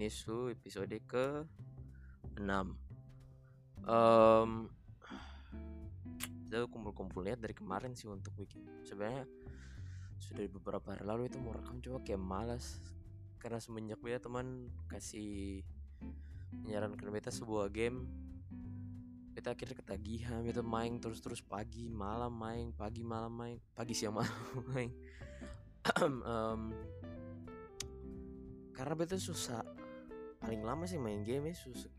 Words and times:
Ini 0.00 0.08
su 0.08 0.48
episode 0.48 0.96
ke 1.04 1.44
6 2.40 2.40
um, 3.84 4.64
Kita 6.24 6.64
kumpul-kumpul 6.72 7.28
lihat 7.28 7.44
dari 7.44 7.52
kemarin 7.52 7.92
sih 7.92 8.08
untuk 8.08 8.32
bikin 8.32 8.64
Sebenarnya 8.80 9.28
sudah 10.16 10.48
beberapa 10.56 10.96
hari 10.96 11.04
lalu 11.04 11.28
itu 11.28 11.36
mau 11.36 11.52
rekam 11.52 11.84
coba 11.84 12.00
kayak 12.00 12.16
malas. 12.16 12.80
Karena 13.44 13.60
semenjak 13.60 14.00
beta 14.00 14.24
teman 14.24 14.72
kasih 14.88 15.60
menyarankan 16.64 17.12
beta 17.12 17.28
sebuah 17.28 17.68
game 17.68 18.08
Beta 19.36 19.52
akhirnya 19.52 19.84
ketagihan 19.84 20.40
Beta 20.40 20.64
main 20.64 20.96
terus-terus 20.96 21.44
pagi 21.44 21.92
malam 21.92 22.32
main 22.40 22.72
Pagi 22.72 23.04
malam 23.04 23.36
main 23.36 23.60
Pagi 23.76 23.92
siang 23.92 24.16
malam 24.24 24.64
main. 24.72 24.88
Um, 26.00 26.72
karena 28.72 28.96
beta 28.96 29.20
susah 29.20 29.60
paling 30.40 30.64
lama 30.64 30.88
sih 30.88 30.96
main 30.96 31.20
game 31.20 31.52
ya 31.52 31.54
susah 31.54 31.92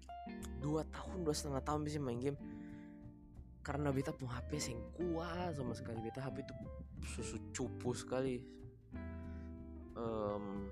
dua 0.62 0.86
tahun 0.90 1.26
dua 1.26 1.34
setengah 1.34 1.64
tahun 1.66 1.82
bisa 1.86 1.98
main 2.02 2.20
game. 2.20 2.38
Karena 3.62 3.94
beta 3.94 4.10
pun 4.10 4.26
HP 4.26 4.58
sing 4.58 4.78
kuat 4.98 5.54
sama 5.54 5.78
sekali. 5.78 6.02
Beta 6.02 6.26
HP 6.26 6.42
itu 6.42 6.54
susu 7.06 7.38
cupu 7.54 7.94
sekali. 7.94 8.42
Um, 9.94 10.70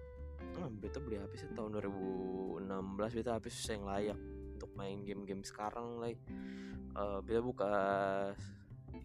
beta 0.82 0.98
beli 0.98 1.22
HP 1.22 1.34
sih 1.38 1.48
tahun 1.54 1.78
2016 1.78 2.66
beta 3.16 3.38
HP 3.38 3.46
susah 3.54 3.74
yang 3.78 3.86
layak 3.86 4.20
untuk 4.58 4.72
main 4.76 5.00
game-game 5.06 5.44
sekarang 5.46 6.02
lah 6.02 6.12
uh, 6.98 7.20
beta 7.24 7.40
buka 7.40 7.72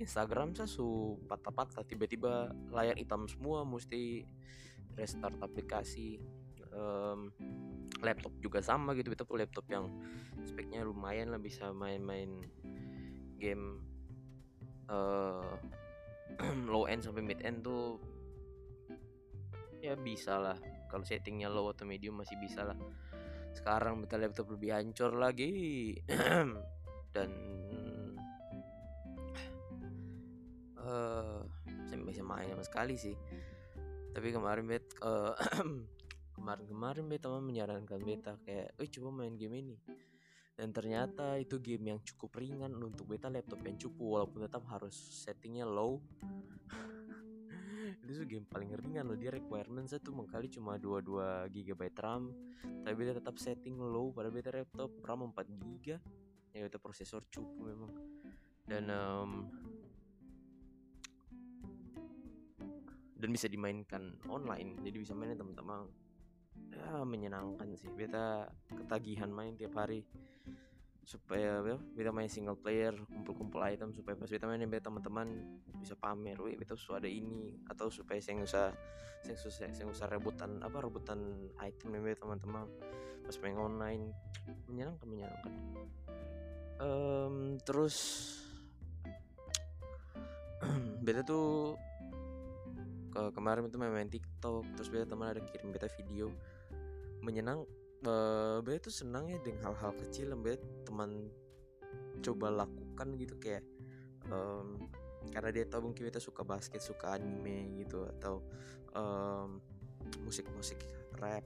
Instagram 0.01 0.57
saya 0.57 0.67
su 0.67 1.19
patah-patah. 1.29 1.87
Tiba-tiba 1.87 2.51
layar 2.75 2.99
hitam 2.99 3.31
semua 3.31 3.63
mesti 3.63 4.27
restart 4.99 5.39
aplikasi. 5.39 6.19
Um, 6.75 7.31
laptop 8.03 8.33
juga 8.43 8.59
sama 8.65 8.97
gitu 8.99 9.13
punya 9.13 9.47
laptop 9.47 9.65
yang 9.71 9.87
speknya 10.43 10.83
lumayan 10.83 11.31
lah 11.31 11.41
bisa 11.41 11.71
main-main 11.71 12.43
game 13.39 13.79
uh, 14.89 15.55
low 16.73 16.89
end 16.91 17.05
sampai 17.05 17.23
mid 17.23 17.41
end 17.45 17.63
tuh 17.63 18.01
ya 19.85 19.95
bisa 20.01 20.41
lah. 20.41 20.57
Kalau 20.89 21.05
settingnya 21.05 21.53
low 21.53 21.69
atau 21.69 21.85
medium 21.85 22.17
masih 22.17 22.41
bisa 22.41 22.65
lah. 22.65 22.79
Sekarang 23.53 24.01
kita 24.01 24.17
laptop 24.17 24.49
lebih 24.57 24.73
hancur 24.73 25.13
lagi. 25.13 25.93
Dan 27.15 27.31
uh, 30.81 31.45
saya 31.85 32.01
bisa 32.01 32.25
main 32.25 32.49
sama 32.49 32.65
sekali 32.65 32.97
sih. 32.97 33.15
Tapi 34.15 34.33
kemarin 34.33 34.65
bet 34.65 34.89
uh, 35.05 35.37
kemarin-kemarin 36.35 37.07
beta 37.07 37.31
teman 37.31 37.47
menyarankan 37.47 38.01
beta 38.03 38.33
kayak, 38.43 38.75
eh 38.77 38.89
coba 38.99 39.25
main 39.25 39.35
game 39.39 39.57
ini." 39.59 39.77
Dan 40.55 40.71
ternyata 40.71 41.35
itu 41.35 41.59
game 41.59 41.95
yang 41.95 42.01
cukup 42.07 42.39
ringan 42.39 42.71
untuk 42.79 43.11
beta 43.11 43.27
laptop 43.27 43.59
yang 43.67 43.75
cukup 43.75 44.23
walaupun 44.23 44.47
tetap 44.47 44.63
harus 44.71 44.95
settingnya 44.95 45.67
low. 45.67 45.99
itu 48.05 48.13
tuh 48.21 48.27
game 48.29 48.47
paling 48.47 48.71
ringan 48.77 49.09
loh 49.09 49.17
dia 49.17 49.33
requirement 49.33 49.89
saya 49.89 50.01
tuh 50.05 50.13
mengkali 50.13 50.53
cuma 50.53 50.77
22 50.77 51.49
GB 51.53 51.81
RAM 51.97 52.33
tapi 52.85 52.95
beta 52.97 53.17
tetap 53.17 53.37
setting 53.41 53.81
low 53.81 54.13
pada 54.13 54.29
beta 54.29 54.53
laptop 54.53 54.93
RAM 55.01 55.33
4 55.33 55.41
GB 55.49 55.85
ya 56.55 56.61
beta 56.69 56.79
prosesor 56.79 57.25
cukup 57.33 57.65
memang 57.65 57.93
dan 58.65 58.85
um, 58.93 59.31
dan 63.19 63.29
bisa 63.33 63.49
dimainkan 63.49 64.17
online 64.29 64.81
jadi 64.85 64.97
bisa 65.01 65.13
mainin 65.17 65.37
teman-teman 65.37 65.89
ya 66.75 67.07
menyenangkan 67.07 67.71
sih. 67.79 67.91
Beta 67.95 68.51
ketagihan 68.69 69.31
main 69.31 69.55
tiap 69.55 69.79
hari 69.79 70.03
supaya 71.05 71.61
ya, 71.61 71.77
beta 71.77 72.11
main 72.17 72.33
single 72.33 72.57
player 72.57 72.97
kumpul-kumpul 73.13 73.61
item 73.61 73.93
supaya 73.93 74.17
pas 74.17 74.25
beta 74.25 74.49
mainin 74.49 74.73
beta 74.73 74.89
teman-teman 74.89 75.37
bisa 75.77 75.93
pamer 76.01 76.41
wih 76.41 76.57
beta 76.57 76.73
sudah 76.73 76.97
ada 76.97 77.13
ini 77.13 77.61
atau 77.69 77.93
supaya 77.93 78.17
saya 78.25 78.41
usah 78.41 78.73
saya 79.21 79.37
usah 79.37 79.69
saya 79.69 79.85
usah 79.85 80.09
rebutan 80.09 80.65
apa 80.65 80.81
rebutan 80.81 81.21
item 81.61 82.01
beta 82.01 82.25
teman-teman. 82.25 82.65
Pas 83.25 83.37
main 83.41 83.57
online 83.61 84.05
menyenangkan 84.69 85.07
menyenangkan. 85.09 85.53
Um, 86.81 87.61
terus 87.63 87.97
beta 91.05 91.21
tuh 91.21 91.77
ke 93.15 93.31
kemarin 93.31 93.71
itu 93.71 93.79
main, 93.79 93.95
main 93.95 94.11
TikTok 94.11 94.75
terus 94.75 94.89
beta 94.91 95.07
teman 95.07 95.31
ada 95.31 95.41
kirim 95.45 95.71
beta 95.71 95.87
video 95.87 96.35
menyenang 97.25 97.65
uh, 98.05 98.61
beta 98.61 98.87
tuh 98.89 98.95
senang 98.95 99.33
ya 99.33 99.41
dengan 99.41 99.73
hal-hal 99.73 99.97
kecil 99.97 100.37
beta 100.37 100.65
teman 100.85 101.33
coba 102.21 102.53
lakukan 102.65 103.17
gitu 103.17 103.35
kayak 103.41 103.65
um, 104.29 104.89
karena 105.33 105.51
dia 105.51 105.65
tahu 105.65 105.91
mungkin 105.91 106.05
beta 106.05 106.21
suka 106.21 106.45
basket 106.45 106.85
suka 106.85 107.17
anime 107.17 107.81
gitu 107.81 108.05
atau 108.19 108.45
um, 108.93 109.61
musik-musik 110.23 110.79
rap. 111.17 111.45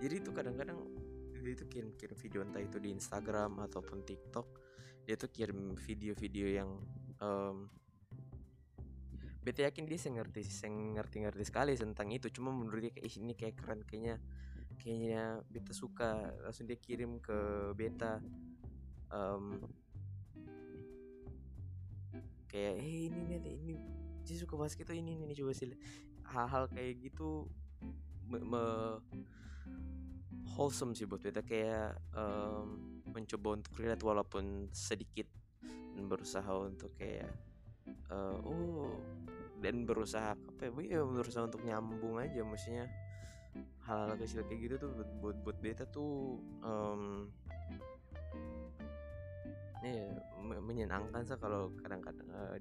Jadi 0.00 0.14
itu 0.18 0.30
kadang-kadang 0.32 0.80
dia 1.42 1.54
tuh 1.58 1.68
kirim-kirim 1.68 2.16
video 2.16 2.40
entah 2.46 2.62
itu 2.62 2.78
di 2.78 2.94
Instagram 2.94 3.58
ataupun 3.66 4.06
TikTok 4.06 4.46
dia 5.02 5.18
tuh 5.18 5.30
kirim 5.34 5.74
video-video 5.74 6.46
yang 6.62 6.70
um, 7.18 7.66
beta 9.42 9.66
yakin 9.66 9.90
dia 9.90 9.98
saya 9.98 10.22
ngerti 10.22 10.46
saya 10.46 10.70
ngerti 10.70 11.26
ngerti 11.26 11.42
sekali 11.42 11.74
tentang 11.74 12.14
itu. 12.14 12.30
Cuma 12.30 12.54
menurut 12.54 12.86
dia 12.86 12.92
kayak 12.94 13.10
ini 13.18 13.34
kayak 13.34 13.54
keren 13.58 13.82
kayaknya 13.82 14.22
kayaknya 14.82 15.38
beta 15.46 15.70
suka 15.70 16.34
langsung 16.42 16.66
dia 16.66 16.74
kirim 16.74 17.22
ke 17.22 17.70
beta. 17.78 18.18
Um, 19.12 19.62
kayak 22.50 22.82
hey 22.82 23.08
ini 23.08 23.20
nih 23.40 23.40
ini 23.40 23.74
dia 24.26 24.36
suka 24.36 24.60
basket 24.60 24.84
tuh 24.84 24.96
ini 24.98 25.24
ini 25.24 25.32
coba 25.32 25.56
sih 25.56 25.72
hal-hal 26.28 26.68
kayak 26.68 27.00
gitu 27.00 27.48
me, 28.28 28.38
me 28.44 28.64
wholesome 30.52 30.92
sih 30.92 31.08
buat 31.08 31.24
beta 31.24 31.40
kayak 31.40 31.96
um, 32.12 33.00
mencoba 33.08 33.56
untuk 33.56 33.72
lihat 33.80 34.04
walaupun 34.04 34.68
sedikit 34.68 35.24
dan 35.96 36.04
berusaha 36.08 36.52
untuk 36.60 36.92
kayak 37.00 37.32
uh, 38.12 38.36
oh 38.44 39.00
dan 39.64 39.86
berusaha 39.88 40.34
apa 40.36 40.68
ya, 40.68 40.98
ya 40.98 41.00
berusaha 41.06 41.48
untuk 41.48 41.62
nyambung 41.64 42.20
aja 42.20 42.44
maksudnya 42.44 42.90
hal-hal 43.82 44.14
kecil 44.14 44.46
kayak 44.46 44.60
gitu 44.70 44.74
tuh 44.78 44.90
buat 45.18 45.36
buat 45.42 45.58
beta 45.58 45.82
tuh 45.90 46.38
um, 46.62 47.26
ya 49.82 50.06
menyenangkan 50.62 51.26
sih 51.26 51.34
kalau 51.42 51.74
kadang-kadang 51.82 52.28
uh, 52.30 52.54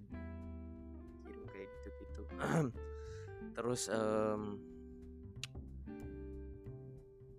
kirim 1.21 1.43
kayak 1.53 1.69
gitu-gitu. 1.69 2.23
Terus 3.55 3.81
um, 3.93 4.57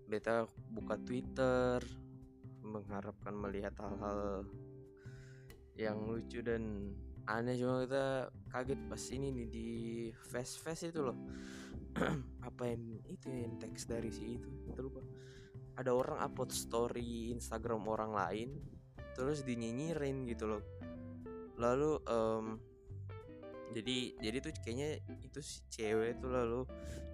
beta 0.06 0.47
buka 0.71 0.94
Twitter 1.03 1.82
mengharapkan 2.62 3.34
melihat 3.34 3.75
hal-hal 3.82 4.47
yang 5.75 5.98
lucu 6.06 6.38
dan 6.47 6.94
aneh. 7.26 7.59
Cuma 7.59 7.82
kita 7.82 8.31
kaget 8.54 8.81
pas 8.87 9.03
ini 9.10 9.28
nih 9.34 9.47
di 9.50 9.69
fast 10.31 10.87
itu 10.87 11.03
loh 11.03 11.19
apa 12.42 12.69
yang 12.69 13.00
itu 13.06 13.30
yang 13.30 13.56
teks 13.58 13.86
dari 13.86 14.10
si 14.10 14.38
itu 14.38 14.80
lupa. 14.82 15.03
Ada 15.78 15.91
orang 15.94 16.20
upload 16.20 16.53
story 16.53 17.32
Instagram 17.32 17.88
orang 17.88 18.12
lain 18.12 18.48
terus 19.16 19.47
dinyinyirin 19.47 20.28
gitu 20.28 20.50
loh. 20.50 20.62
Lalu 21.56 21.91
um, 22.08 22.47
jadi 23.72 23.97
jadi 24.20 24.36
tuh 24.44 24.53
kayaknya 24.60 25.00
itu 25.25 25.41
si 25.41 25.64
cewek 25.72 26.21
tuh 26.21 26.30
lalu 26.30 26.60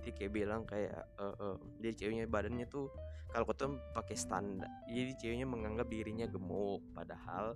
dia 0.03 0.13
kayak 0.13 0.33
bilang 0.35 0.67
kayak 0.67 1.07
uh, 1.17 1.55
uh, 1.55 1.57
dia 1.79 1.95
ceweknya 1.95 2.27
badannya 2.27 2.67
tuh 2.67 2.91
kalau 3.31 3.47
kau 3.47 3.79
pakai 3.95 4.17
standar 4.19 4.69
jadi 4.91 5.15
ceweknya 5.15 5.47
menganggap 5.47 5.87
dirinya 5.87 6.27
gemuk 6.27 6.83
padahal 6.93 7.55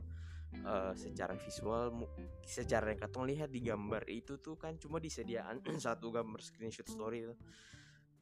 uh, 0.60 0.92
secara 0.92 1.34
visual 1.40 2.08
secara 2.44 2.92
yang 2.92 3.00
katong 3.00 3.26
lihat 3.28 3.48
di 3.48 3.64
gambar 3.64 4.04
itu 4.08 4.38
tuh 4.38 4.60
kan 4.60 4.76
cuma 4.76 5.00
disediaan 5.00 5.64
satu 5.80 6.12
gambar 6.12 6.40
screenshot 6.44 6.86
story 6.86 7.24
itu 7.24 7.34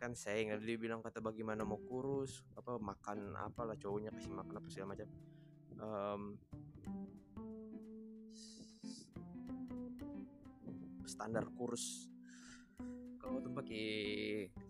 kan 0.00 0.16
saya 0.16 0.40
nggak 0.48 0.64
dia 0.64 0.80
bilang 0.80 1.04
kata 1.04 1.20
bagaimana 1.20 1.60
mau 1.60 1.76
kurus 1.76 2.40
apa 2.56 2.80
makan 2.80 3.36
apa 3.36 3.68
lah 3.68 3.76
cowoknya 3.76 4.08
kasih 4.16 4.32
makan 4.32 4.54
apa 4.56 4.68
segala 4.72 4.96
macam. 4.96 5.08
Um, 5.76 6.22
standar 11.04 11.44
kurus. 11.52 12.08
Kalau 13.20 13.44
tuh 13.44 13.52
pakai 13.52 13.84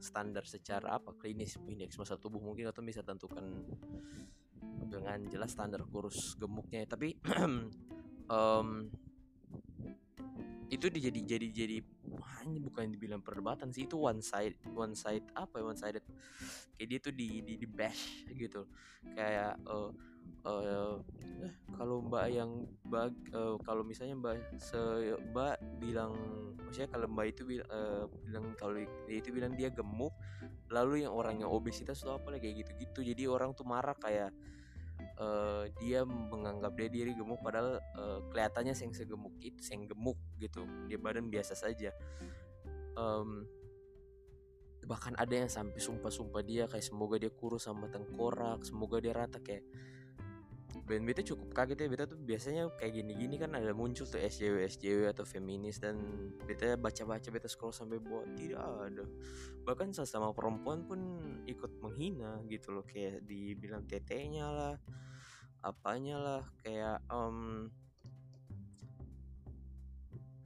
standar 0.03 0.43
secara 0.51 0.99
apa 0.99 1.15
klinis 1.15 1.55
indeks 1.63 1.95
masa 1.95 2.19
tubuh 2.19 2.43
mungkin 2.43 2.67
atau 2.67 2.83
bisa 2.83 3.07
tentukan 3.07 3.47
dengan 4.63 5.27
jelas 5.31 5.55
standar 5.55 5.85
kurus 5.87 6.35
gemuknya. 6.37 6.85
Tapi 6.87 7.17
um, 8.35 8.69
itu 10.71 10.87
dijadi 10.87 11.21
jadi 11.27 11.47
jadi 11.51 11.77
hanya 12.39 12.63
bukan 12.63 12.93
dibilang 12.95 13.21
perdebatan 13.25 13.75
sih 13.75 13.91
itu 13.91 13.99
one 13.99 14.23
side 14.23 14.55
one 14.71 14.95
side 14.95 15.27
apa 15.35 15.59
ya 15.59 15.65
one 15.67 15.79
sided. 15.79 16.05
Kayak 16.79 16.89
dia 16.89 16.99
tuh 17.03 17.15
di 17.17 17.29
di, 17.43 17.55
di 17.59 17.67
bash 17.67 18.31
gitu. 18.31 18.71
Kayak 19.17 19.59
uh, 19.67 19.91
uh, 20.45 20.97
eh, 21.41 21.53
kalau 21.77 22.05
mbak 22.05 22.27
yang 22.33 22.51
bag 22.85 23.13
uh, 23.33 23.57
kalau 23.65 23.83
misalnya 23.85 24.17
mbak 24.17 24.37
se 24.61 24.81
mbak 25.33 25.57
bilang 25.81 26.13
maksudnya 26.61 26.89
kalau 26.93 27.07
mbak 27.09 27.27
itu 27.33 27.43
bil, 27.45 27.63
uh, 27.69 28.05
bilang 28.29 28.53
kalau 28.57 28.77
dia 28.77 29.17
itu 29.21 29.31
bilang 29.33 29.53
dia 29.57 29.69
gemuk 29.73 30.13
lalu 30.71 31.05
yang 31.05 31.13
orang 31.13 31.41
yang 31.43 31.51
obesitas 31.51 32.01
tuh 32.01 32.17
apa 32.17 32.39
kayak 32.39 32.65
gitu 32.65 32.73
gitu 32.79 33.01
jadi 33.13 33.23
orang 33.29 33.53
tuh 33.57 33.67
marah 33.67 33.97
kayak 33.97 34.31
uh, 35.21 35.65
dia 35.79 36.03
menganggap 36.09 36.73
dia 36.75 36.89
diri 36.89 37.13
gemuk 37.13 37.39
padahal 37.45 37.79
uh, 38.01 38.19
kelihatannya 38.33 38.73
yang 38.73 38.95
segemuk 38.97 39.37
itu 39.45 39.61
yang 39.69 39.85
gemuk 39.87 40.19
gitu. 40.41 40.65
Dia 40.89 40.97
badan 40.97 41.29
biasa 41.29 41.53
saja. 41.55 41.93
Um, 42.97 43.45
bahkan 44.89 45.13
ada 45.21 45.45
yang 45.45 45.53
sampai 45.53 45.79
sumpah-sumpah 45.79 46.43
dia 46.43 46.65
kayak 46.67 46.83
semoga 46.83 47.21
dia 47.21 47.31
kurus 47.31 47.69
sama 47.69 47.87
tengkorak 47.93 48.65
semoga 48.65 48.99
dia 48.99 49.13
rata 49.13 49.39
kayak 49.39 49.63
band 50.91 51.07
beta 51.07 51.23
cukup 51.23 51.55
kaget 51.55 51.87
ya. 51.87 51.89
Beta 51.91 52.05
tuh 52.11 52.19
biasanya 52.19 52.63
kayak 52.75 52.99
gini-gini 52.99 53.39
kan 53.39 53.55
ada 53.55 53.71
muncul 53.71 54.07
tuh 54.07 54.19
SJW 54.19 54.67
SJW 54.67 55.11
atau 55.11 55.23
feminis 55.23 55.79
dan 55.79 55.99
beta 56.47 56.75
baca-baca 56.75 57.31
beta 57.31 57.47
scroll 57.47 57.75
sampai 57.75 58.03
buat 58.03 58.27
tidak 58.35 58.59
ada. 58.59 59.05
Bahkan 59.67 59.95
sesama 59.95 60.35
perempuan 60.35 60.87
pun 60.87 60.99
ikut 61.47 61.79
menghina 61.79 62.43
gitu 62.51 62.75
loh. 62.75 62.87
Kayak 62.87 63.23
dibilang 63.27 63.87
tetenya 63.87 64.47
lah 64.51 64.75
apanya 65.61 66.17
lah 66.17 66.43
kayak 66.65 67.05
um, 67.13 67.69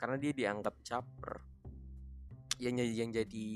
karena 0.04 0.16
dia 0.20 0.32
dianggap 0.36 0.74
caper. 0.84 1.40
Yang 2.60 2.92
yang 2.94 3.10
jadi 3.10 3.46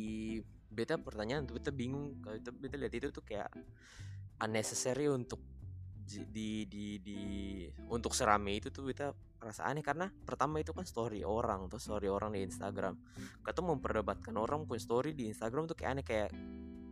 beta 0.72 0.96
pertanyaan 0.96 1.44
tuh 1.44 1.60
beta 1.60 1.70
bingung. 1.74 2.18
Kalau 2.24 2.38
beta 2.56 2.76
lihat 2.80 2.94
itu 2.94 3.12
tuh 3.12 3.20
kayak 3.20 3.50
unnecessary 4.40 5.10
untuk 5.10 5.42
di 6.08 6.64
di 6.64 6.96
di 7.04 7.20
untuk 7.92 8.16
serame 8.16 8.56
itu 8.56 8.72
tuh 8.72 8.88
kita 8.88 9.12
rasa 9.42 9.68
aneh. 9.68 9.84
Karena 9.84 10.08
pertama 10.08 10.62
itu 10.62 10.72
kan 10.72 10.88
story 10.88 11.20
orang 11.26 11.68
tuh 11.68 11.76
story 11.82 12.08
orang 12.08 12.32
di 12.32 12.46
Instagram. 12.46 12.96
Kita 13.44 13.60
memperdebatkan 13.60 14.34
orang 14.38 14.64
pun 14.64 14.80
story 14.80 15.12
di 15.12 15.28
Instagram 15.28 15.68
tuh 15.68 15.76
kayak 15.76 15.90
aneh. 16.00 16.06
Kayak 16.06 16.30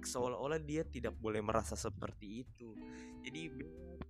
seolah-olah 0.07 0.63
dia 0.63 0.87
tidak 0.87 1.19
boleh 1.19 1.43
merasa 1.43 1.75
seperti 1.75 2.47
itu. 2.47 2.73
Jadi 3.27 3.51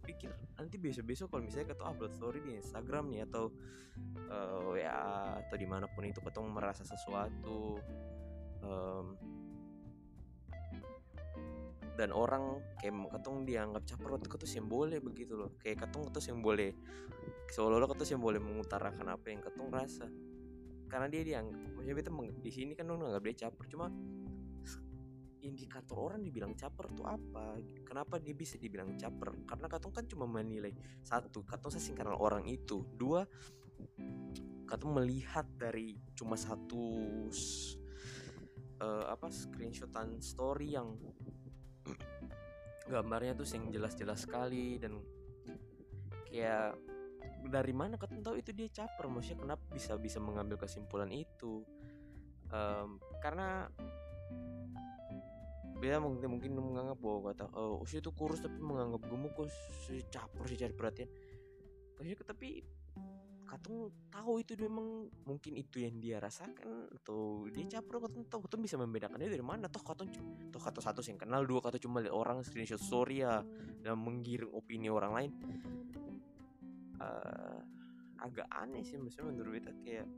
pikir 0.06 0.30
nanti 0.54 0.78
besok-besok 0.78 1.32
kalau 1.32 1.42
misalnya 1.42 1.74
kita 1.74 1.82
upload 1.82 2.14
story 2.14 2.38
di 2.44 2.54
Instagram 2.54 3.10
nih 3.10 3.26
atau 3.26 3.50
uh, 4.30 4.70
WA 4.70 5.42
atau 5.42 5.56
di 5.58 5.66
mana 5.66 5.90
pun 5.90 6.06
itu 6.06 6.22
ketemu 6.22 6.46
merasa 6.52 6.86
sesuatu 6.86 7.82
um, 8.62 9.18
dan 11.96 12.12
orang 12.12 12.60
kayak 12.78 12.92
ketong 13.18 13.48
dianggap 13.48 13.82
caper 13.88 14.20
waktu 14.20 14.28
yang 14.52 14.68
boleh 14.68 15.00
begitu 15.00 15.32
loh. 15.32 15.56
Kayak 15.58 15.88
ketus 15.88 16.28
yang 16.28 16.44
boleh 16.44 16.76
seolah-olah 17.56 17.88
yang 18.12 18.20
boleh 18.20 18.38
mengutarakan 18.38 19.16
apa 19.16 19.26
yang 19.32 19.40
ketong 19.40 19.72
rasa 19.72 20.06
karena 20.86 21.06
dia 21.10 21.22
dianggap 21.26 21.58
maksudnya 21.74 21.96
kita 21.98 22.10
di 22.38 22.50
sini 22.54 22.72
kan 22.78 22.86
dong 22.86 23.02
nggak 23.02 23.22
dia 23.22 23.46
caper 23.46 23.66
cuma 23.66 23.90
indikator 25.46 25.96
orang 25.96 26.20
dibilang 26.20 26.52
caper 26.58 26.90
tuh 26.92 27.06
apa? 27.06 27.56
Kenapa 27.86 28.18
dia 28.18 28.34
bisa 28.34 28.58
dibilang 28.58 28.98
caper? 28.98 29.46
Karena 29.46 29.66
katong 29.70 29.94
kan 29.94 30.04
cuma 30.10 30.26
menilai 30.26 30.74
satu 31.06 31.46
katong 31.46 31.72
sesingkaran 31.78 32.18
orang 32.18 32.44
itu. 32.50 32.82
Dua 32.98 33.22
katong 34.66 34.92
melihat 34.98 35.46
dari 35.54 35.94
cuma 36.18 36.34
satu 36.34 36.82
uh, 38.82 39.04
apa 39.06 39.30
screenshotan 39.30 40.18
story 40.18 40.74
yang 40.74 40.98
gambarnya 42.86 43.34
tuh 43.34 43.46
yang 43.50 43.70
jelas-jelas 43.70 44.26
sekali 44.26 44.78
dan 44.78 44.98
kayak 46.30 46.78
dari 47.46 47.74
mana 47.74 47.94
kau 47.94 48.10
tahu 48.10 48.42
itu 48.42 48.50
dia 48.50 48.66
caper? 48.70 49.06
Maksudnya 49.06 49.38
kenapa 49.46 49.64
bisa 49.70 49.94
bisa 49.98 50.18
mengambil 50.18 50.58
kesimpulan 50.58 51.10
itu? 51.14 51.62
Um, 52.50 53.02
karena 53.22 53.70
beda 55.76 56.00
mungkin 56.00 56.28
mungkin 56.32 56.50
menganggap 56.56 56.98
bahwa 56.98 57.20
kata 57.32 57.44
oh 57.52 57.84
usia 57.84 58.00
itu 58.00 58.10
kurus 58.12 58.40
tapi 58.40 58.56
menganggap 58.58 59.04
gemuk 59.06 59.32
kok 59.36 59.48
si 59.84 60.00
caper 60.08 60.44
sih 60.48 60.58
cari 60.58 60.74
perhatian. 60.74 61.10
Tapi 61.96 62.50
Katung 63.46 63.94
tahu 64.10 64.42
itu 64.42 64.58
memang 64.58 65.06
mungkin 65.22 65.54
itu 65.54 65.78
yang 65.78 66.02
dia 66.02 66.18
rasakan 66.18 66.90
atau 66.98 67.46
dia 67.46 67.78
caper 67.78 68.02
Katung 68.02 68.26
tahu 68.26 68.40
Katung 68.50 68.60
bisa 68.66 68.74
membedakan 68.74 69.22
dia 69.22 69.30
dari 69.30 69.46
mana. 69.46 69.70
Toh 69.70 69.86
Katung 69.86 70.10
toh 70.50 70.58
kata 70.58 70.82
satu 70.82 70.98
yang 71.06 71.14
kenal 71.14 71.46
dua 71.46 71.62
kata 71.62 71.78
cuma 71.78 72.02
lihat 72.02 72.10
orang 72.10 72.42
screenshot 72.42 72.82
story 72.82 73.22
ya 73.22 73.46
dan 73.86 74.02
menggiring 74.02 74.50
opini 74.50 74.90
orang 74.90 75.12
lain. 75.14 75.30
Uh, 76.98 77.62
agak 78.18 78.50
aneh 78.50 78.82
sih 78.82 78.98
maksudnya 78.98 79.30
menurut 79.30 79.62
beta 79.62 79.70
kayak 79.78 80.08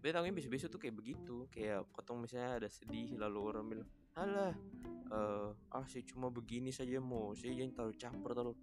beta 0.00 0.16
tahu 0.16 0.32
besok-besok 0.32 0.68
tuh 0.72 0.80
kayak 0.80 0.96
begitu. 0.96 1.36
Kayak 1.52 1.92
Katung 1.92 2.24
misalnya 2.24 2.56
ada 2.56 2.68
sedih 2.72 3.20
lalu 3.20 3.38
orang 3.44 3.64
bilang 3.68 3.88
alah 4.18 4.54
uh, 5.10 5.50
ah 5.74 5.86
sih 5.86 6.02
cuma 6.02 6.30
begini 6.30 6.74
saja 6.74 6.98
mau 6.98 7.34
sih 7.34 7.54
jangan 7.54 7.72
terlalu 7.76 7.94
caper 7.98 8.30
terlalu 8.34 8.54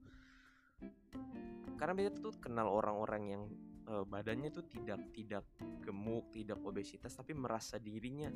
karena 1.78 1.94
beta 1.94 2.18
tuh 2.18 2.34
kenal 2.42 2.68
orang-orang 2.74 3.24
yang 3.30 3.44
uh, 3.88 4.04
badannya 4.04 4.50
tuh 4.50 4.66
tidak 4.66 5.00
tidak 5.14 5.46
gemuk 5.86 6.28
tidak 6.34 6.60
obesitas 6.66 7.14
tapi 7.14 7.38
merasa 7.38 7.78
dirinya 7.78 8.34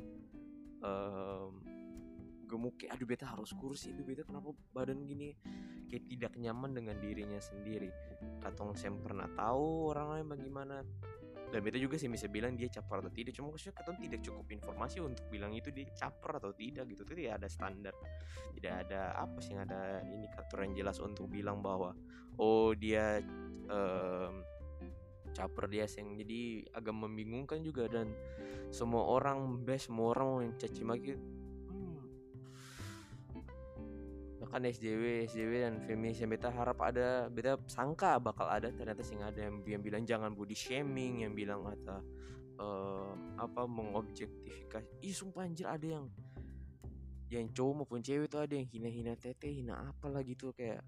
uh, 0.82 1.50
gemuk. 2.52 2.84
Kayak 2.84 3.00
aduh 3.00 3.08
beta 3.08 3.24
harus 3.24 3.50
kurus 3.56 3.88
itu 3.88 4.04
beta 4.04 4.28
kenapa 4.28 4.52
badan 4.76 5.08
gini? 5.08 5.32
Kayak 5.88 6.04
tidak 6.12 6.32
nyaman 6.36 6.76
dengan 6.76 6.96
dirinya 7.00 7.40
sendiri. 7.40 7.88
Katong 8.44 8.76
saya 8.76 8.92
pernah 9.00 9.28
tahu 9.32 9.88
orang 9.88 10.06
lain 10.12 10.26
bagaimana 10.28 10.76
dan 11.52 11.60
beta 11.60 11.76
juga 11.76 12.00
sih 12.00 12.08
bisa 12.08 12.32
bilang 12.32 12.56
dia 12.56 12.72
caper 12.72 13.04
atau 13.04 13.12
tidak. 13.12 13.36
Cuma 13.36 13.52
maksudnya 13.52 13.76
katong 13.76 14.00
tidak 14.00 14.24
cukup 14.24 14.46
informasi 14.48 15.04
untuk 15.04 15.28
bilang 15.28 15.52
itu 15.52 15.68
dia 15.68 15.84
caper 15.92 16.40
atau 16.40 16.56
tidak 16.56 16.88
gitu. 16.88 17.04
Itu 17.04 17.12
tidak 17.12 17.44
ada 17.44 17.48
standar. 17.52 17.94
Tidak 18.56 18.72
ada 18.72 19.12
apa 19.20 19.36
sih 19.44 19.52
yang 19.52 19.68
ada 19.68 20.00
indikator 20.08 20.64
yang 20.64 20.72
jelas 20.72 20.96
untuk 21.04 21.28
bilang 21.28 21.60
bahwa 21.60 21.92
oh 22.40 22.72
dia 22.72 23.20
um, 23.68 24.40
caper 25.36 25.68
dia 25.68 25.84
yang 25.84 26.16
jadi 26.16 26.42
agak 26.72 26.96
membingungkan 26.96 27.60
juga 27.60 27.84
dan 27.84 28.12
semua 28.72 29.04
orang 29.12 29.60
best 29.60 29.92
semua 29.92 30.16
orang 30.16 30.48
yang 30.48 30.54
caci 30.56 30.82
maki 30.84 31.12
bahkan 34.52 34.68
SJW 34.68 35.24
SJW 35.32 35.64
dan 35.64 35.80
feminis 35.80 36.20
yang 36.20 36.28
beta 36.28 36.52
harap 36.52 36.76
ada 36.84 37.24
beta 37.32 37.56
sangka 37.72 38.20
bakal 38.20 38.44
ada 38.44 38.68
ternyata 38.68 39.00
sih 39.00 39.16
ada 39.16 39.48
yang, 39.48 39.64
yang 39.64 39.80
bilang 39.80 40.04
jangan 40.04 40.36
body 40.36 40.52
shaming 40.52 41.24
yang 41.24 41.32
bilang 41.32 41.64
kata 41.64 42.04
uh, 42.60 43.16
apa 43.40 43.64
mengobjektifikasi. 43.64 45.00
Ih 45.08 45.16
sumpah 45.16 45.48
anjir 45.48 45.64
ada 45.64 45.88
yang 45.88 46.12
yang 47.32 47.48
cowok 47.48 47.80
maupun 47.80 48.04
cewek 48.04 48.28
tuh 48.28 48.44
ada 48.44 48.52
yang 48.52 48.68
hina-hina 48.68 49.16
tete 49.16 49.48
hina 49.48 49.88
apa 49.88 50.12
lagi 50.12 50.36
tuh 50.36 50.52
kayak 50.52 50.84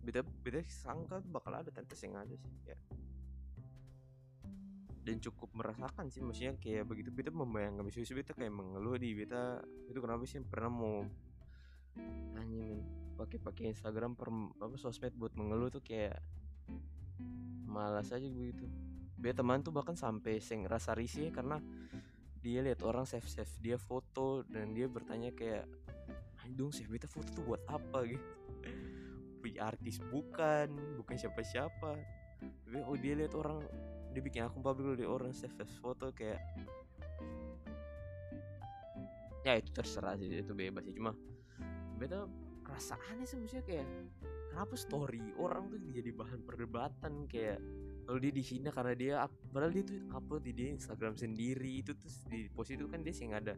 beda 0.00 0.24
beda 0.24 0.64
sangka 0.64 1.20
bakal 1.28 1.52
ada 1.52 1.68
ternyata 1.68 1.92
yang 2.00 2.24
ada 2.24 2.34
sih 2.40 2.56
ya 2.72 2.76
dan 5.04 5.20
cukup 5.20 5.52
merasakan 5.52 6.08
sih 6.08 6.24
maksudnya 6.24 6.56
kayak 6.56 6.88
begitu 6.88 7.12
beta 7.12 7.28
membayangkan 7.28 7.84
bisa 7.84 8.16
beta 8.16 8.32
kayak 8.32 8.48
mengeluh 8.48 8.96
di 8.96 9.12
beta 9.12 9.60
itu 9.92 10.00
kenapa 10.00 10.24
sih? 10.24 10.40
Pernah 10.40 10.72
mau 10.72 11.04
nanya 12.34 12.80
pakai 13.16 13.38
pakai 13.38 13.64
Instagram 13.72 14.18
per 14.18 14.28
apa 14.58 14.74
sosmed 14.76 15.14
buat 15.14 15.32
mengeluh 15.36 15.70
tuh 15.70 15.84
kayak 15.84 16.18
malas 17.66 18.12
aja 18.12 18.26
begitu. 18.28 18.68
Beta 19.16 19.40
teman 19.40 19.62
tuh 19.62 19.70
bahkan 19.70 19.94
sampai 19.94 20.42
sing 20.42 20.66
rasa 20.66 20.92
risih 20.98 21.30
karena 21.30 21.62
dia 22.42 22.58
lihat 22.60 22.82
orang 22.82 23.06
save 23.06 23.28
save 23.30 23.52
dia 23.62 23.78
foto 23.78 24.42
dan 24.50 24.74
dia 24.74 24.90
bertanya 24.90 25.30
kayak 25.30 25.64
dong 26.52 26.74
save 26.74 26.90
beta 26.90 27.06
foto 27.06 27.30
tuh 27.32 27.44
buat 27.44 27.62
apa? 27.70 28.04
Gitu. 28.10 29.58
Artis 29.62 29.98
bukan 30.10 30.96
bukan 30.98 31.14
siapa 31.18 31.42
siapa 31.42 31.98
tapi 32.66 32.78
oh 32.82 32.96
dia 32.98 33.14
lihat 33.14 33.36
orang 33.38 33.62
dia 34.10 34.22
bikin 34.24 34.42
akun 34.44 34.64
publik 34.64 34.98
di 34.98 35.06
orang 35.06 35.30
save 35.30 35.54
foto 35.78 36.10
kayak 36.10 36.40
ya 39.42 39.58
itu 39.58 39.70
terserah 39.74 40.14
sih 40.18 40.30
itu 40.30 40.54
bebas 40.54 40.86
sih. 40.86 40.94
Cuma 40.94 41.14
beta 42.02 42.26
rasa 42.66 42.98
aneh 43.12 43.28
sih 43.28 43.38
maksudnya 43.38 43.62
kayak 43.62 43.86
kenapa 44.50 44.74
story 44.74 45.22
orang 45.38 45.70
tuh 45.70 45.78
jadi 45.78 46.10
bahan 46.10 46.40
perdebatan? 46.42 47.30
Kayak 47.30 47.62
kalau 48.02 48.18
dia 48.18 48.32
dihina 48.34 48.70
karena 48.74 48.94
dia 48.98 49.14
padahal 49.54 49.70
dia 49.70 49.84
tuh 49.86 49.98
upload 50.10 50.42
di 50.42 50.52
dia 50.56 50.68
Instagram 50.74 51.14
sendiri. 51.14 51.84
Itu 51.84 51.94
tuh 51.94 52.10
di 52.26 52.50
post 52.50 52.74
itu 52.74 52.90
kan 52.90 53.06
dia 53.06 53.14
sih 53.14 53.30
nggak 53.30 53.42
ada 53.46 53.54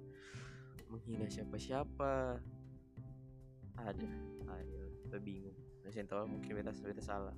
menghina 0.92 1.26
siapa-siapa. 1.30 2.38
Ada 3.80 4.08
ayo 4.60 4.82
kita 5.08 5.18
bingung. 5.18 5.56
Saya 5.88 6.04
tahu 6.04 6.28
mungkin 6.28 6.60
beta 6.60 6.72
beta 6.74 7.02
salah. 7.02 7.36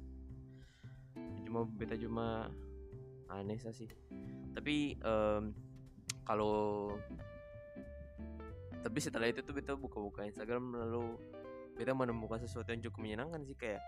Cuma 1.47 1.65
beta 1.65 1.95
cuma 1.95 2.51
aneh 3.31 3.57
sih. 3.63 3.89
Tapi 4.57 4.97
um, 5.05 5.55
kalau 6.27 6.91
tapi 8.87 9.03
setelah 9.03 9.27
itu 9.27 9.43
tuh 9.43 9.51
kita 9.51 9.75
buka-buka 9.75 10.23
Instagram 10.23 10.79
lalu 10.79 11.19
kita 11.75 11.91
menemukan 11.91 12.39
sesuatu 12.39 12.71
yang 12.71 12.87
cukup 12.87 13.03
menyenangkan 13.03 13.43
sih 13.43 13.59
kayak 13.59 13.83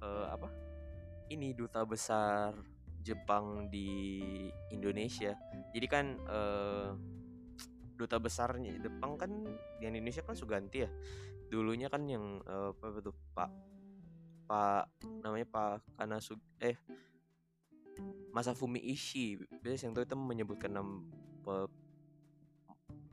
uh, 0.00 0.32
apa? 0.32 0.48
Ini 1.28 1.52
duta 1.52 1.84
besar 1.84 2.56
Jepang 3.04 3.68
di 3.68 4.16
Indonesia. 4.72 5.36
Jadi 5.76 5.86
kan 5.86 6.16
uh, 6.24 6.96
duta 8.00 8.16
besarnya 8.16 8.80
Jepang 8.80 9.20
kan 9.20 9.44
di 9.76 9.84
Indonesia 9.84 10.24
kan 10.24 10.32
Suganti 10.32 10.88
ya. 10.88 10.90
Dulunya 11.52 11.92
kan 11.92 12.08
yang 12.08 12.40
uh, 12.48 12.72
apa 12.72 12.96
itu 12.96 13.12
Pak 13.36 13.50
Pak 14.48 14.84
namanya 15.20 15.46
Pak 15.52 16.00
Kanasu 16.00 16.40
eh 16.64 16.80
Masafumi 18.32 18.80
Ishii. 18.80 19.36
Biasanya 19.60 19.92
yang 19.92 20.08
itu 20.08 20.16
menyebutkan 20.16 20.72
nama 20.72 20.96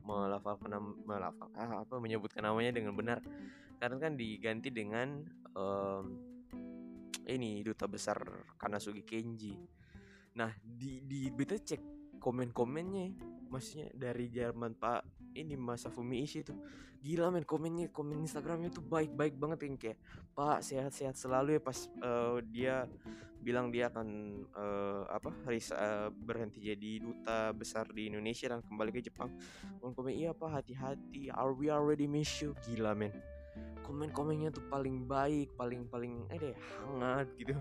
melafalkan 0.08 0.72
melafal 1.04 1.52
ah, 1.52 1.84
apa 1.84 2.00
menyebutkan 2.00 2.40
namanya 2.40 2.72
dengan 2.72 2.96
benar. 2.96 3.20
Karena 3.76 3.96
kan 4.00 4.16
diganti 4.16 4.72
dengan 4.72 5.20
um, 5.52 6.16
ini 7.28 7.60
duta 7.60 7.84
besar 7.84 8.16
Kanasugi 8.56 9.04
Kenji. 9.04 9.52
Nah 10.40 10.48
di 10.64 11.04
di 11.04 11.28
beta 11.28 11.60
cek 11.60 12.16
komen-komennya 12.16 13.06
maksudnya 13.52 13.92
dari 13.92 14.32
Jerman 14.32 14.74
Pak 14.80 15.17
ini 15.38 15.54
masa 15.54 15.88
Fumi 15.88 16.26
Ishi 16.26 16.42
tuh. 16.42 16.58
Gila 16.98 17.30
men 17.30 17.46
komennya 17.46 17.94
komen 17.94 18.18
Instagramnya 18.26 18.74
tuh 18.74 18.82
baik-baik 18.82 19.38
banget 19.38 19.58
yang 19.70 19.78
kayak 19.78 19.98
Pak 20.34 20.66
sehat-sehat 20.66 21.14
selalu 21.14 21.56
ya 21.56 21.62
pas 21.62 21.78
uh, 22.02 22.42
dia 22.42 22.90
bilang 23.38 23.70
dia 23.70 23.86
akan 23.86 24.08
uh, 24.50 25.06
apa 25.06 25.30
risa, 25.46 25.78
uh, 25.78 26.08
berhenti 26.10 26.58
jadi 26.58 26.98
duta 26.98 27.54
besar 27.54 27.86
di 27.94 28.10
Indonesia 28.10 28.50
dan 28.50 28.66
kembali 28.66 28.90
ke 28.90 29.06
Jepang. 29.06 29.30
Komen 29.78 29.94
komen 29.94 30.10
iya 30.10 30.34
Pak 30.34 30.50
hati-hati. 30.50 31.30
Are 31.30 31.54
we 31.54 31.70
already 31.70 32.10
miss 32.10 32.42
you? 32.42 32.58
Gila 32.66 32.98
men. 32.98 33.14
Komen-komennya 33.86 34.52
tuh 34.52 34.66
paling 34.68 35.06
baik 35.06 35.54
paling 35.54 35.86
paling 35.88 36.26
eh 36.34 36.38
deh 36.38 36.54
hangat 36.82 37.30
gitu. 37.38 37.54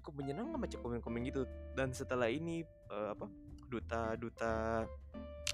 Cukup 0.00 0.24
menyenangkan 0.24 0.58
baca 0.58 0.76
komen-komen 0.80 1.28
gitu. 1.28 1.44
Dan 1.76 1.92
setelah 1.92 2.26
ini 2.32 2.64
uh, 2.88 3.12
apa 3.12 3.28
duta-duta 3.68 4.88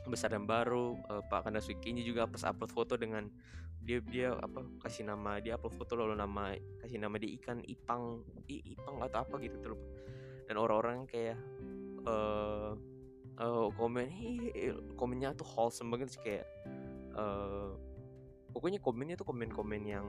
besar 0.08 0.32
dan 0.32 0.44
baru 0.44 0.96
uh, 1.08 1.22
Pak 1.26 1.48
Kanda 1.48 1.60
ini 1.84 2.04
juga 2.04 2.28
pas 2.28 2.44
upload 2.44 2.72
foto 2.72 2.94
dengan 3.00 3.28
dia 3.84 4.00
dia 4.00 4.32
apa 4.32 4.64
kasih 4.80 5.04
nama 5.04 5.40
dia 5.40 5.60
upload 5.60 5.76
foto 5.76 5.92
lalu 5.96 6.16
nama 6.16 6.56
kasih 6.80 6.96
nama 6.96 7.16
dia 7.20 7.36
ikan 7.36 7.60
ipang 7.68 8.24
i, 8.48 8.64
ipang 8.72 9.00
atau 9.04 9.20
apa 9.24 9.36
gitu 9.44 9.60
tuh 9.60 9.80
dan 10.48 10.56
orang-orang 10.56 11.04
kayak 11.04 11.36
uh, 12.08 12.72
uh, 13.40 13.68
komen 13.76 14.08
komennya 14.96 15.36
tuh 15.36 15.44
wholesome 15.44 15.92
banget 15.92 16.16
sih 16.16 16.20
kayak 16.24 16.44
uh, 17.12 17.76
pokoknya 18.56 18.80
komennya 18.80 19.20
tuh 19.20 19.28
komen-komen 19.28 19.82
yang 19.84 20.06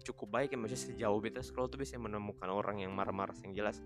cukup 0.00 0.28
baik 0.40 0.54
ya 0.54 0.58
maksudnya 0.58 0.84
sejauh 0.92 1.18
beta 1.20 1.40
scroll 1.44 1.68
tuh 1.68 1.80
bisa 1.80 2.00
menemukan 2.00 2.48
orang 2.48 2.80
yang 2.80 2.92
marah-marah 2.92 3.36
yang 3.44 3.52
jelas. 3.52 3.80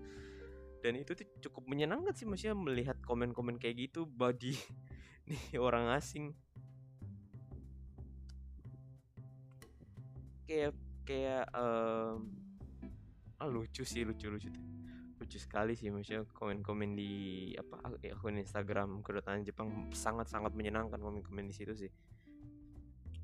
Dan 0.79 1.01
itu 1.01 1.17
tuh 1.17 1.25
cukup 1.49 1.65
menyenangkan 1.65 2.13
sih 2.13 2.29
maksudnya 2.29 2.53
melihat 2.53 2.97
komen-komen 3.01 3.57
kayak 3.57 3.89
gitu 3.89 4.05
body 4.05 4.53
nih 5.53 5.59
orang 5.59 5.89
asing. 5.93 6.33
Kayak 10.45 10.77
kayak 11.05 11.49
um, 11.57 12.29
ah, 13.41 13.49
lucu 13.49 13.81
sih 13.81 14.05
lucu 14.05 14.29
lucu. 14.29 14.49
Lucu 15.17 15.37
sekali 15.41 15.73
sih 15.73 15.89
maksudnya 15.89 16.25
komen-komen 16.35 16.93
di 16.93 17.11
apa 17.57 17.97
akun 17.97 18.37
Instagram 18.37 19.01
kedutaan 19.01 19.41
Jepang 19.41 19.89
sangat 19.95 20.29
sangat 20.29 20.53
menyenangkan 20.53 21.01
komen-komen 21.01 21.49
di 21.49 21.55
situ 21.55 21.73
sih. 21.73 21.91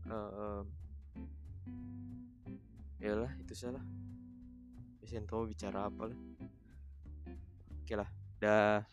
Uh, 0.10 0.66
ya 2.98 3.14
lah. 3.14 3.32
Itu 3.38 3.54
salah 3.54 3.86
tahu 5.32 5.48
bicara 5.48 5.88
apa 5.88 6.12
lah. 6.12 6.20
Oke 7.84 7.96
lah 7.96 8.10
dah 8.44 8.84